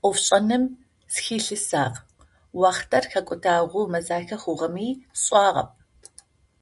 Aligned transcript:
Ӏофшӏэным 0.00 0.64
сыхилъэсагъ, 1.12 1.96
уахътэр 2.58 3.04
хэкӏотагъэу 3.12 3.90
мэзахэ 3.92 4.36
хъугъэми 4.42 4.88
сшӏагъэп. 5.18 5.70